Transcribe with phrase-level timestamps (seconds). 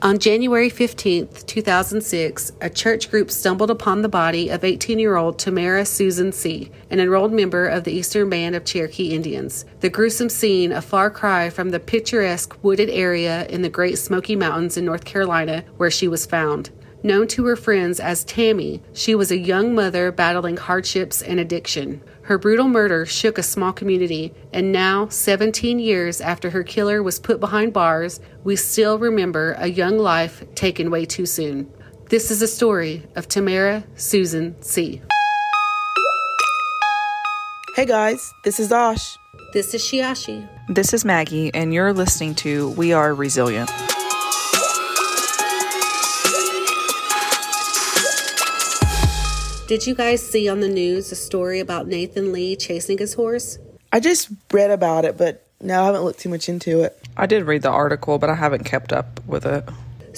[0.00, 5.40] On January 15, 2006, a church group stumbled upon the body of 18 year old
[5.40, 9.64] Tamara Susan C., an enrolled member of the Eastern Band of Cherokee Indians.
[9.80, 14.36] The gruesome scene, a far cry from the picturesque wooded area in the Great Smoky
[14.36, 16.70] Mountains in North Carolina where she was found.
[17.02, 22.02] Known to her friends as Tammy, she was a young mother battling hardships and addiction.
[22.28, 27.18] Her brutal murder shook a small community, and now, 17 years after her killer was
[27.18, 31.72] put behind bars, we still remember a young life taken way too soon.
[32.10, 35.00] This is a story of Tamara Susan C.
[37.74, 39.16] Hey guys, this is Ash.
[39.54, 40.46] This is Shiashi.
[40.68, 43.70] This is Maggie, and you're listening to We Are Resilient.
[49.68, 53.58] Did you guys see on the news a story about Nathan Lee Chasing His Horse?
[53.92, 56.98] I just read about it, but no, I haven't looked too much into it.
[57.18, 59.68] I did read the article, but I haven't kept up with it.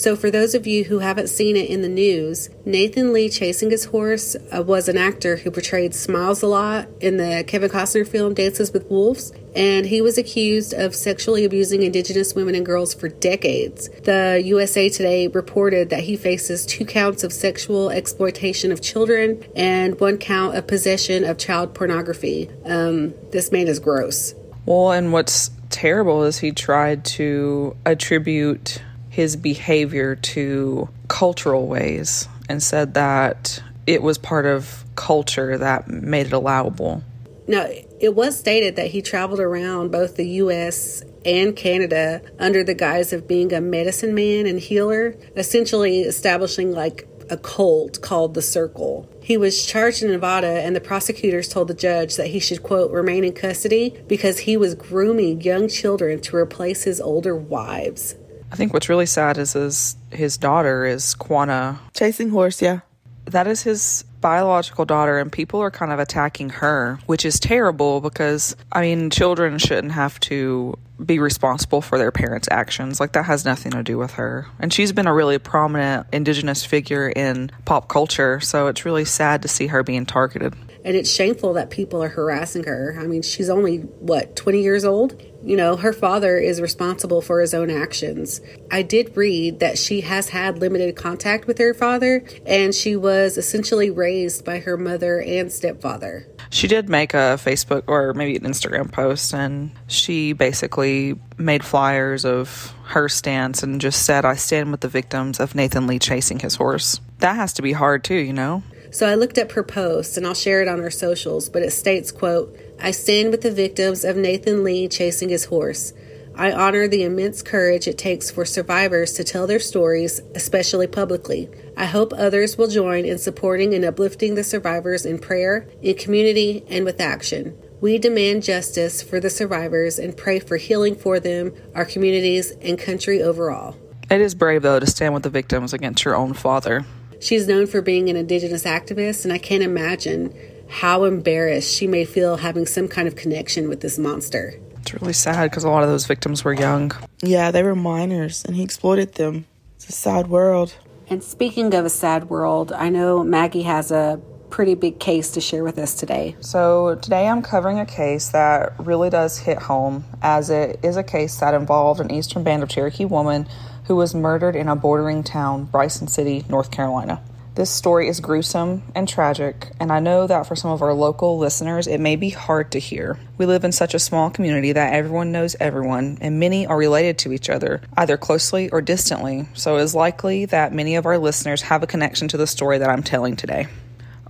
[0.01, 3.71] So, for those of you who haven't seen it in the news, Nathan Lee Chasing
[3.71, 8.09] His Horse uh, was an actor who portrayed Smiles a lot in the Kevin Costner
[8.09, 12.95] film Dances with Wolves, and he was accused of sexually abusing Indigenous women and girls
[12.95, 13.91] for decades.
[14.05, 20.01] The USA Today reported that he faces two counts of sexual exploitation of children and
[20.01, 22.49] one count of possession of child pornography.
[22.65, 24.35] Um, this man is gross.
[24.65, 28.81] Well, and what's terrible is he tried to attribute
[29.21, 36.29] his behavior to cultural ways and said that it was part of culture that made
[36.29, 37.05] it allowable.
[37.47, 37.69] Now,
[38.01, 41.03] it was stated that he traveled around both the U.S.
[41.27, 47.07] and Canada under the guise of being a medicine man and healer, essentially establishing like
[47.29, 49.07] a cult called the Circle.
[49.23, 52.91] He was charged in Nevada, and the prosecutors told the judge that he should, quote,
[52.91, 58.15] remain in custody because he was grooming young children to replace his older wives.
[58.53, 61.81] I think what's really sad is his his daughter is Quannah.
[61.95, 62.81] Chasing horse, yeah.
[63.27, 68.01] That is his biological daughter, and people are kind of attacking her, which is terrible
[68.01, 73.01] because, I mean, children shouldn't have to be responsible for their parents' actions.
[73.01, 74.47] Like, that has nothing to do with her.
[74.59, 79.43] And she's been a really prominent Indigenous figure in pop culture, so it's really sad
[79.43, 80.55] to see her being targeted.
[80.85, 82.97] And it's shameful that people are harassing her.
[82.99, 85.21] I mean, she's only, what, 20 years old?
[85.43, 88.41] You know, her father is responsible for his own actions.
[88.71, 93.39] I did read that she has had limited contact with her father, and she was
[93.39, 96.27] essentially raised by her mother and stepfather.
[96.51, 102.25] She did make a Facebook or maybe an Instagram post, and she basically made flyers
[102.25, 106.41] of her stance and just said, I stand with the victims of Nathan Lee Chasing
[106.41, 107.01] His Horse.
[107.21, 108.63] That has to be hard too, you know?
[108.93, 111.71] So I looked up her post and I'll share it on our socials, but it
[111.71, 115.93] states, quote, I stand with the victims of Nathan Lee Chasing His Horse.
[116.35, 121.51] I honor the immense courage it takes for survivors to tell their stories, especially publicly.
[121.77, 126.65] I hope others will join in supporting and uplifting the survivors in prayer, in community,
[126.69, 127.59] and with action.
[127.83, 132.79] We demand justice for the survivors and pray for healing for them, our communities, and
[132.79, 133.77] country overall.
[134.11, 136.87] It is brave, though, to stand with the victims against your own father.
[137.21, 140.35] She's known for being an Indigenous activist, and I can't imagine
[140.71, 144.55] how embarrassed she may feel having some kind of connection with this monster.
[144.81, 146.93] It's really sad because a lot of those victims were young.
[147.23, 149.47] Yeah, they were minors and he exploited them.
[149.77, 150.75] It's a sad world.
[151.09, 155.41] And speaking of a sad world, I know Maggie has a pretty big case to
[155.41, 156.37] share with us today.
[156.41, 161.03] So, today I'm covering a case that really does hit home, as it is a
[161.03, 163.49] case that involved an Eastern Band of Cherokee woman
[163.85, 167.23] who was murdered in a bordering town, Bryson City, North Carolina.
[167.61, 171.37] This story is gruesome and tragic, and I know that for some of our local
[171.37, 173.19] listeners, it may be hard to hear.
[173.37, 177.19] We live in such a small community that everyone knows everyone, and many are related
[177.19, 181.19] to each other, either closely or distantly, so it is likely that many of our
[181.19, 183.67] listeners have a connection to the story that I'm telling today.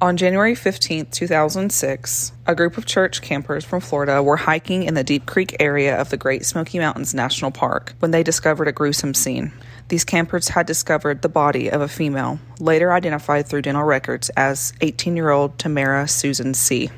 [0.00, 5.04] On January 15, 2006, a group of church campers from Florida were hiking in the
[5.04, 9.14] Deep Creek area of the Great Smoky Mountains National Park when they discovered a gruesome
[9.14, 9.52] scene.
[9.90, 14.72] These campers had discovered the body of a female, later identified through dental records as
[14.80, 16.90] 18 year old Tamara Susan C.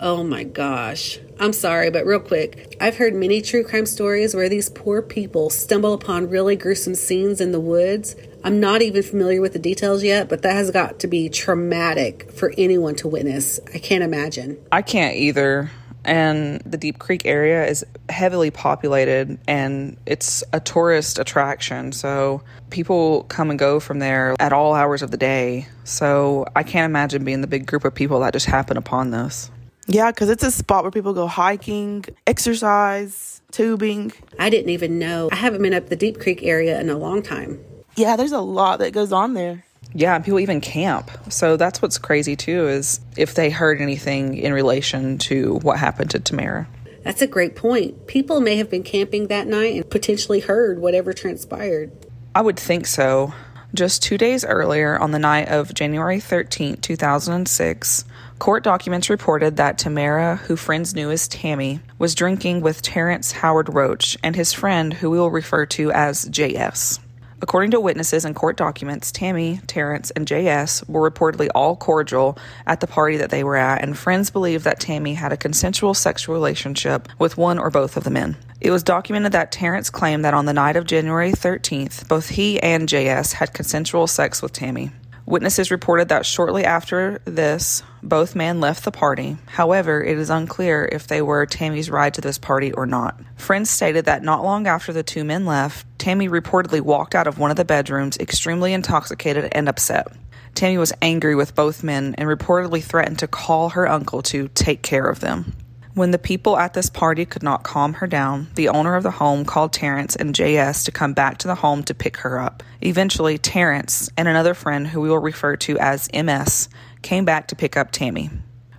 [0.00, 1.20] Oh my gosh.
[1.38, 5.48] I'm sorry, but real quick, I've heard many true crime stories where these poor people
[5.48, 8.16] stumble upon really gruesome scenes in the woods.
[8.42, 12.32] I'm not even familiar with the details yet, but that has got to be traumatic
[12.32, 13.60] for anyone to witness.
[13.72, 14.58] I can't imagine.
[14.72, 15.70] I can't either
[16.04, 21.92] and the Deep Creek area is heavily populated and it's a tourist attraction.
[21.92, 25.66] So people come and go from there at all hours of the day.
[25.84, 29.50] So I can't imagine being the big group of people that just happen upon this.
[29.86, 34.12] Yeah, because it's a spot where people go hiking, exercise, tubing.
[34.38, 35.30] I didn't even know.
[35.32, 37.58] I haven't been up the Deep Creek area in a long time.
[37.96, 39.64] Yeah, there's a lot that goes on there.
[39.92, 41.10] Yeah, people even camp.
[41.30, 46.10] So that's what's crazy too is if they heard anything in relation to what happened
[46.10, 46.68] to Tamara.
[47.02, 48.06] That's a great point.
[48.06, 51.90] People may have been camping that night and potentially heard whatever transpired.
[52.34, 53.32] I would think so.
[53.72, 58.04] Just two days earlier, on the night of January 13, 2006,
[58.40, 63.72] court documents reported that Tamara, who friends knew as Tammy, was drinking with Terrence Howard
[63.72, 66.98] Roach and his friend, who we will refer to as JS.
[67.42, 72.80] According to witnesses and court documents, Tammy, Terrence, and JS were reportedly all cordial at
[72.80, 76.34] the party that they were at, and friends believe that Tammy had a consensual sexual
[76.34, 78.36] relationship with one or both of the men.
[78.60, 82.60] It was documented that Terrence claimed that on the night of January 13th, both he
[82.60, 84.90] and JS had consensual sex with Tammy.
[85.24, 89.38] Witnesses reported that shortly after this, both men left the party.
[89.46, 93.18] However, it is unclear if they were Tammy's ride to this party or not.
[93.36, 97.38] Friends stated that not long after the two men left, Tammy reportedly walked out of
[97.38, 100.08] one of the bedrooms extremely intoxicated and upset.
[100.54, 104.82] Tammy was angry with both men and reportedly threatened to call her uncle to take
[104.82, 105.52] care of them.
[105.92, 109.10] When the people at this party could not calm her down, the owner of the
[109.10, 112.62] home called Terrence and JS to come back to the home to pick her up.
[112.80, 116.70] Eventually, Terrence and another friend, who we will refer to as MS,
[117.02, 118.30] came back to pick up Tammy.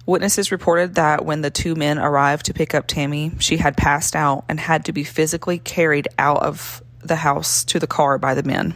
[0.07, 4.15] Witnesses reported that when the two men arrived to pick up Tammy, she had passed
[4.15, 8.33] out and had to be physically carried out of the house to the car by
[8.33, 8.73] the men.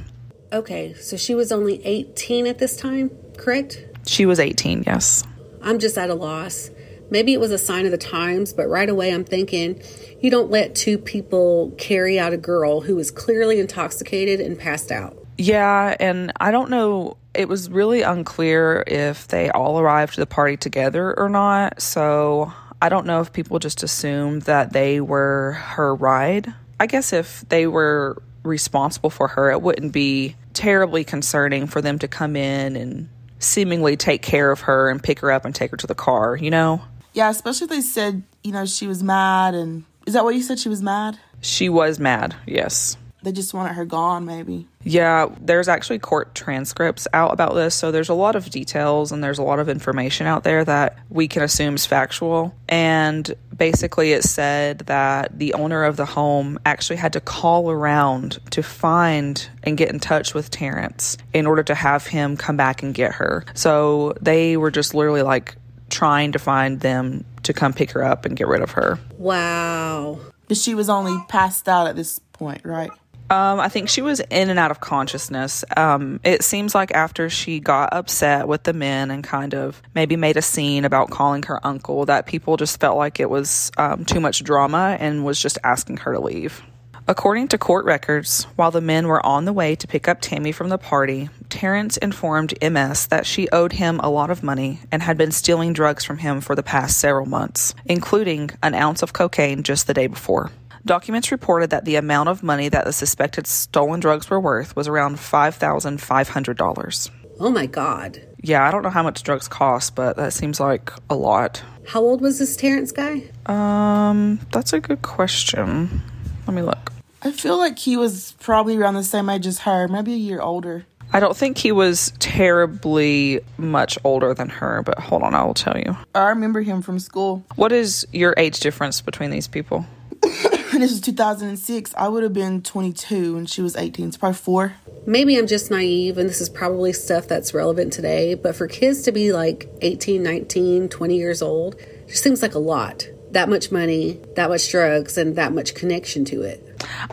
[0.53, 3.83] Okay, so she was only 18 at this time, correct?
[4.05, 5.23] She was 18, yes.
[5.61, 6.69] I'm just at a loss.
[7.09, 9.81] Maybe it was a sign of the times, but right away I'm thinking
[10.21, 14.91] you don't let two people carry out a girl who is clearly intoxicated and passed
[14.91, 15.17] out.
[15.37, 17.17] Yeah, and I don't know.
[17.33, 21.81] It was really unclear if they all arrived to the party together or not.
[21.81, 26.53] So I don't know if people just assumed that they were her ride.
[26.79, 31.99] I guess if they were responsible for her, it wouldn't be terribly concerning for them
[31.99, 35.71] to come in and seemingly take care of her and pick her up and take
[35.71, 36.81] her to the car, you know?
[37.13, 40.41] Yeah, especially if they said, you know, she was mad and is that what you
[40.41, 40.59] said?
[40.59, 41.17] She was mad?
[41.41, 42.97] She was mad, yes.
[43.23, 44.67] They just wanted her gone, maybe.
[44.87, 49.23] Yeah, there's actually court transcripts out about this, so there's a lot of details and
[49.23, 52.55] there's a lot of information out there that we can assume is factual.
[52.69, 58.39] And basically, it said that the owner of the home actually had to call around
[58.51, 62.83] to find and get in touch with Terrence in order to have him come back
[62.83, 63.43] and get her.
[63.55, 65.55] So they were just literally like
[65.89, 68.99] trying to find them to come pick her up and get rid of her.
[69.17, 70.19] Wow.
[70.47, 72.91] But she was only passed out at this point, right?
[73.29, 75.65] Um, I think she was in and out of consciousness.
[75.75, 80.15] Um, it seems like after she got upset with the men and kind of maybe
[80.15, 84.05] made a scene about calling her uncle, that people just felt like it was um,
[84.05, 86.61] too much drama and was just asking her to leave.
[87.07, 90.51] According to court records, while the men were on the way to pick up Tammy
[90.51, 95.03] from the party, Terrence informed MS that she owed him a lot of money and
[95.03, 99.13] had been stealing drugs from him for the past several months, including an ounce of
[99.13, 100.51] cocaine just the day before.
[100.85, 104.87] Documents reported that the amount of money that the suspected stolen drugs were worth was
[104.87, 107.09] around $5,500.
[107.39, 108.21] Oh my God.
[108.43, 111.63] Yeah, I don't know how much drugs cost, but that seems like a lot.
[111.87, 113.23] How old was this Terrence guy?
[113.47, 116.03] Um, that's a good question.
[116.45, 116.93] Let me look.
[117.23, 120.39] I feel like he was probably around the same age as her, maybe a year
[120.39, 120.85] older.
[121.11, 125.55] I don't think he was terribly much older than her, but hold on, I will
[125.55, 125.97] tell you.
[126.13, 127.43] I remember him from school.
[127.55, 129.83] What is your age difference between these people?
[130.75, 131.93] And this was 2006.
[131.97, 134.09] I would have been 22 and she was 18.
[134.09, 134.75] It's probably four.
[135.07, 139.03] Maybe I'm just naive and this is probably stuff that's relevant today, but for kids
[139.03, 143.07] to be like 18, 19, 20 years old, just seems like a lot.
[143.31, 146.61] That much money, that much drugs, and that much connection to it.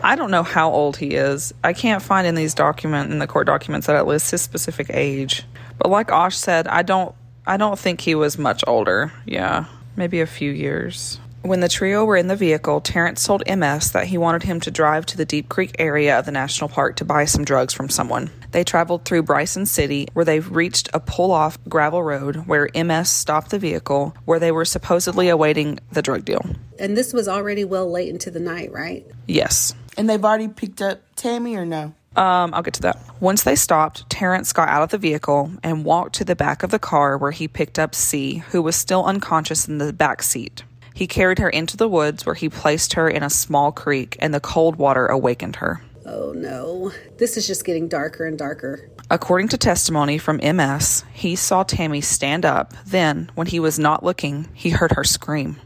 [0.03, 1.53] I don't know how old he is.
[1.63, 4.89] I can't find in these document in the court documents that it lists his specific
[4.89, 5.43] age.
[5.77, 7.15] But like Osh said, I don't
[7.45, 9.11] I don't think he was much older.
[9.25, 9.65] Yeah,
[9.95, 11.19] maybe a few years.
[11.43, 14.71] When the trio were in the vehicle, Terrence told MS that he wanted him to
[14.71, 17.89] drive to the Deep Creek area of the national park to buy some drugs from
[17.89, 18.29] someone.
[18.51, 23.09] They traveled through Bryson City, where they reached a pull off gravel road where MS
[23.09, 26.45] stopped the vehicle, where they were supposedly awaiting the drug deal.
[26.79, 29.05] And this was already well late into the night, right?
[29.27, 29.75] Yes.
[29.97, 31.93] And they've already picked up Tammy or no?
[32.15, 33.01] Um, I'll get to that.
[33.19, 36.71] Once they stopped, Terrence got out of the vehicle and walked to the back of
[36.71, 40.63] the car where he picked up C, who was still unconscious in the back seat.
[40.93, 44.33] He carried her into the woods where he placed her in a small creek, and
[44.33, 45.81] the cold water awakened her.
[46.05, 46.91] Oh no.
[47.17, 48.89] This is just getting darker and darker.
[49.09, 52.73] According to testimony from MS, he saw Tammy stand up.
[52.85, 55.57] Then, when he was not looking, he heard her scream.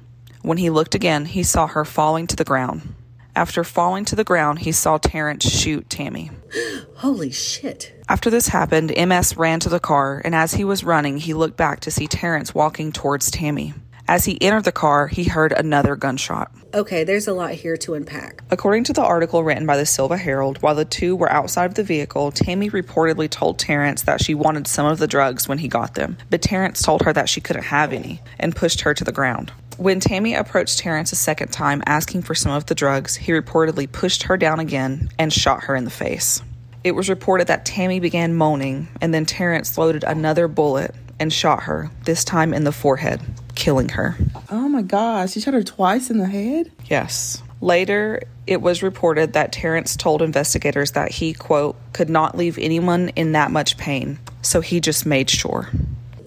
[0.42, 2.94] When he looked again, he saw her falling to the ground.
[3.36, 6.32] After falling to the ground, he saw Terrence shoot Tammy.
[6.96, 7.94] Holy shit.
[8.10, 11.58] After this happened, MS ran to the car, and as he was running, he looked
[11.58, 13.74] back to see Terrence walking towards Tammy.
[14.10, 16.50] As he entered the car, he heard another gunshot.
[16.74, 18.42] Okay, there's a lot here to unpack.
[18.50, 21.76] According to the article written by the Sylva Herald, while the two were outside of
[21.76, 25.68] the vehicle, Tammy reportedly told Terrence that she wanted some of the drugs when he
[25.68, 29.04] got them, but Terrence told her that she couldn't have any and pushed her to
[29.04, 29.52] the ground.
[29.76, 33.92] When Tammy approached Terrence a second time asking for some of the drugs, he reportedly
[33.92, 36.42] pushed her down again and shot her in the face.
[36.84, 41.64] It was reported that Tammy began moaning, and then Terrence loaded another bullet and shot
[41.64, 43.22] her, this time in the forehead,
[43.68, 44.16] killing her.
[44.50, 46.72] Oh my gosh, he shot her twice in the head?
[46.86, 47.44] Yes.
[47.60, 53.10] Later, it was reported that Terrence told investigators that he, quote, could not leave anyone
[53.18, 55.70] in that much pain, so he just made sure.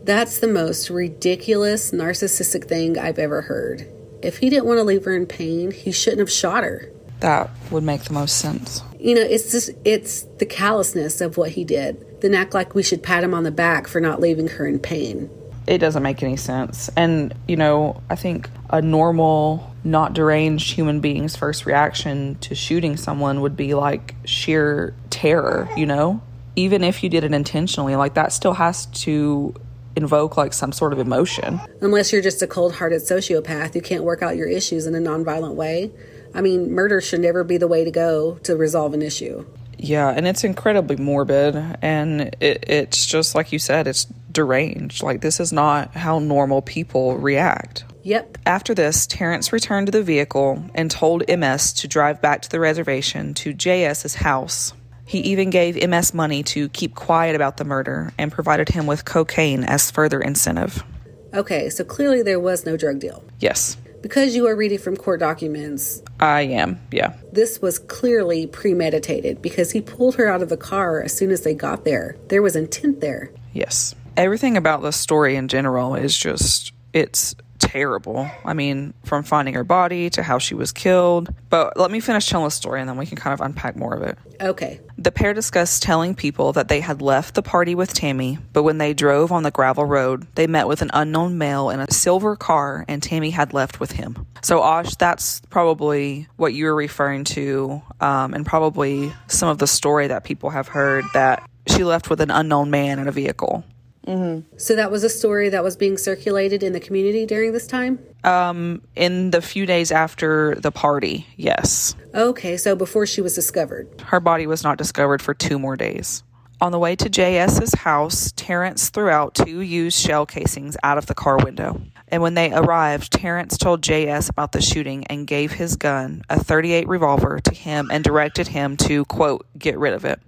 [0.05, 3.87] That's the most ridiculous, narcissistic thing I've ever heard.
[4.23, 6.91] If he didn't want to leave her in pain, he shouldn't have shot her.
[7.21, 8.83] That would make the most sense.
[8.99, 12.21] You know, it's just, it's the callousness of what he did.
[12.21, 14.79] Then act like we should pat him on the back for not leaving her in
[14.79, 15.31] pain.
[15.71, 16.91] It doesn't make any sense.
[16.97, 22.97] And, you know, I think a normal, not deranged human being's first reaction to shooting
[22.97, 26.21] someone would be like sheer terror, you know?
[26.57, 29.55] Even if you did it intentionally, like that still has to
[29.95, 31.61] invoke like some sort of emotion.
[31.81, 34.99] Unless you're just a cold hearted sociopath who can't work out your issues in a
[34.99, 35.93] nonviolent way.
[36.35, 39.47] I mean, murder should never be the way to go to resolve an issue.
[39.83, 45.03] Yeah, and it's incredibly morbid, and it, it's just like you said, it's deranged.
[45.03, 47.85] Like, this is not how normal people react.
[48.03, 48.39] Yep.
[48.45, 52.61] After this, Terrence returned to the vehicle and told MS to drive back to the
[52.61, 54.75] reservation to JS's house.
[55.07, 59.07] He even gave MS money to keep quiet about the murder and provided him with
[59.07, 60.85] cocaine as further incentive.
[61.33, 63.25] Okay, so clearly there was no drug deal.
[63.39, 66.81] Yes, Because you are reading from court documents, I am.
[66.91, 67.15] Yeah.
[67.33, 71.43] this was clearly premeditated because he pulled her out of the car as soon as
[71.43, 72.17] they got there.
[72.29, 73.31] There was intent there.
[73.53, 73.95] Yes.
[74.17, 78.29] Everything about the story in general is just, it's terrible.
[78.45, 81.33] I mean, from finding her body to how she was killed.
[81.49, 83.95] But let me finish telling the story and then we can kind of unpack more
[83.95, 84.19] of it.
[84.41, 84.81] Okay.
[84.99, 88.79] The pair discussed telling people that they had left the party with Tammy, but when
[88.79, 92.37] they drove on the gravel road, they met with an unknown male in a silver
[92.37, 94.27] car and Tammy had left with him.
[94.43, 99.67] So, Osh, that's probably what you were referring to, um, and probably some of the
[99.67, 103.65] story that people have heard that she left with an unknown man in a vehicle.
[104.11, 104.57] Mm-hmm.
[104.57, 107.99] So that was a story that was being circulated in the community during this time?
[108.25, 111.95] Um, in the few days after the party, yes.
[112.15, 113.89] Okay, so before she was discovered.
[114.05, 116.25] Her body was not discovered for two more days.
[116.61, 121.07] On the way to JS's house, Terrence threw out two used shell casings out of
[121.07, 121.81] the car window.
[122.09, 126.43] And when they arrived, Terrence told JS about the shooting and gave his gun, a
[126.43, 130.21] 38 revolver, to him and directed him to, quote, get rid of it.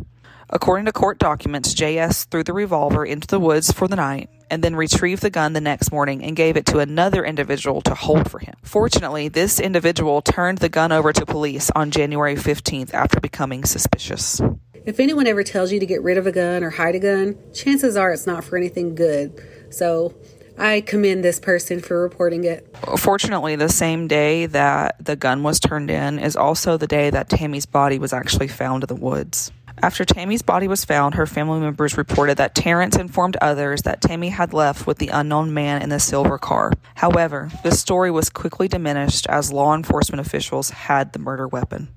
[0.55, 4.63] According to court documents, JS threw the revolver into the woods for the night and
[4.63, 8.31] then retrieved the gun the next morning and gave it to another individual to hold
[8.31, 8.53] for him.
[8.63, 14.43] Fortunately, this individual turned the gun over to police on January 15th after becoming suspicious.
[14.85, 17.39] If anyone ever tells you to get rid of a gun or hide a gun,
[17.55, 19.43] chances are it's not for anything good.
[19.71, 20.15] So
[20.59, 22.77] I commend this person for reporting it.
[22.99, 27.31] Fortunately, the same day that the gun was turned in is also the day that
[27.31, 29.51] Tammy's body was actually found in the woods.
[29.83, 34.29] After Tammy's body was found, her family members reported that Terrence informed others that Tammy
[34.29, 36.73] had left with the unknown man in the silver car.
[36.95, 41.89] However, this story was quickly diminished as law enforcement officials had the murder weapon.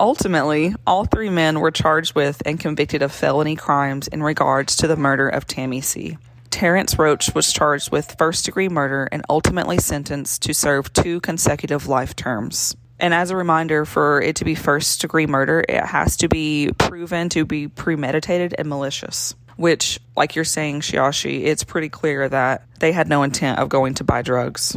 [0.00, 4.86] Ultimately, all three men were charged with and convicted of felony crimes in regards to
[4.86, 6.16] the murder of Tammy C.
[6.48, 11.86] Terrence Roach was charged with first degree murder and ultimately sentenced to serve two consecutive
[11.86, 12.74] life terms.
[12.98, 16.70] And as a reminder, for it to be first degree murder, it has to be
[16.78, 19.34] proven to be premeditated and malicious.
[19.56, 23.94] Which, like you're saying, Shiashi, it's pretty clear that they had no intent of going
[23.94, 24.76] to buy drugs.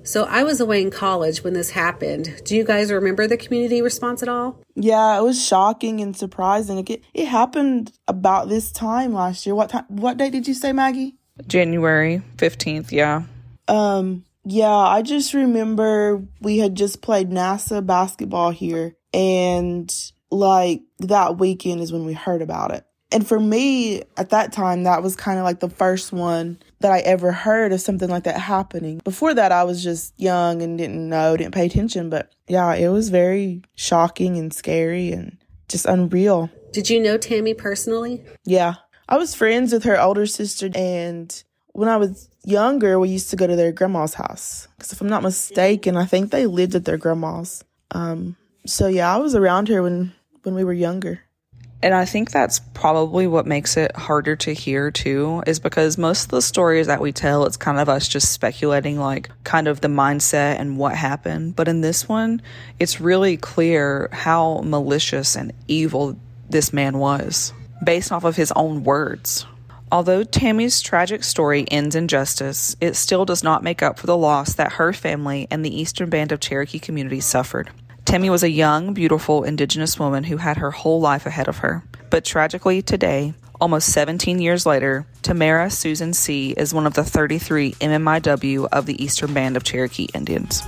[0.05, 2.43] So I was away in college when this happened.
[2.45, 4.61] Do you guys remember the community response at all?
[4.75, 6.87] Yeah, it was shocking and surprising.
[6.87, 9.55] It, it happened about this time last year.
[9.55, 9.87] What time?
[9.89, 11.17] What date did you say, Maggie?
[11.47, 13.23] January 15th, yeah.
[13.67, 19.93] Um, Yeah, I just remember we had just played NASA basketball here, and
[20.31, 22.85] like that weekend is when we heard about it.
[23.15, 26.91] And for me, at that time, that was kind of like the first one that
[26.91, 29.01] I ever heard of something like that happening.
[29.05, 32.11] Before that, I was just young and didn't know, didn't pay attention.
[32.11, 36.51] But yeah, it was very shocking and scary and just unreal.
[36.73, 38.25] Did you know Tammy personally?
[38.45, 38.75] Yeah.
[39.09, 43.37] I was friends with her older sister, and when I was younger, we used to
[43.37, 44.67] go to their grandma's house.
[44.77, 47.63] Because if I'm not mistaken, I think they lived at their grandma's.
[47.93, 48.35] Um,
[48.67, 51.21] so yeah, I was around her when when we were younger.
[51.85, 56.25] And I think that's probably what makes it harder to hear too, is because most
[56.25, 59.83] of the stories that we tell, it's kind of us just speculating, like kind of
[59.83, 61.57] the mindset and what happened.
[61.57, 62.41] But in this one,
[62.81, 66.17] it's really clear how malicious and evil
[66.49, 67.53] this man was,
[67.85, 69.45] based off of his own words.
[69.93, 74.17] Although Tammy's tragic story ends in justice, it still does not make up for the
[74.17, 77.71] loss that her family and the Eastern Band of Cherokee community suffered.
[78.05, 81.83] Tammy was a young, beautiful Indigenous woman who had her whole life ahead of her.
[82.11, 86.55] But tragically, today, almost 17 years later, Tamara Susan C.
[86.57, 90.63] is one of the 33 MMIW of the Eastern Band of Cherokee Indians.